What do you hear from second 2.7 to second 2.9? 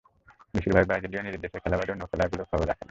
না।